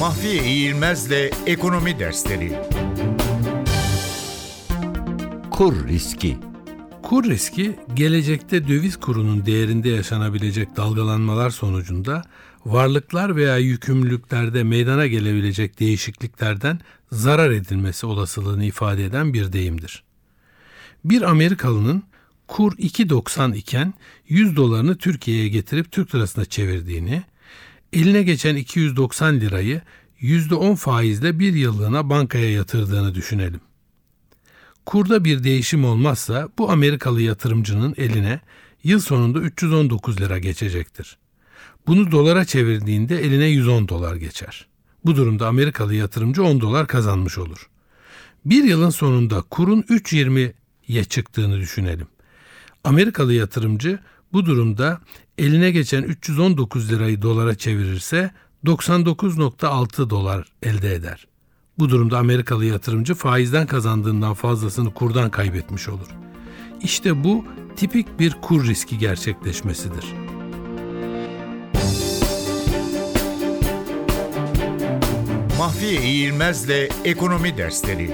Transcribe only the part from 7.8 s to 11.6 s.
gelecekte döviz kurunun değerinde yaşanabilecek dalgalanmalar